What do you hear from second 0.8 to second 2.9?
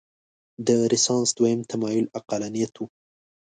رنسانس دویم تمایل عقلانیت و.